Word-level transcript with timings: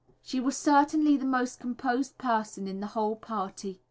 She 0.23 0.39
was 0.39 0.57
certainly 0.57 1.15
the 1.15 1.27
most 1.27 1.59
composed 1.59 2.17
person 2.17 2.67
in 2.67 2.79
the 2.79 2.87
whole 2.97 3.15
party. 3.15 3.79